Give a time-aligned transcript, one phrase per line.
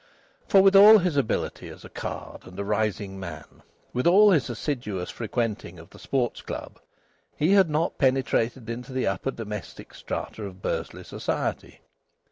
[0.47, 3.61] For, with all his ability as a card and a rising man,
[3.93, 6.79] with all his assiduous frequenting of the Sports Club,
[7.37, 11.81] he had not penetrated into the upper domestic strata of Bursley society.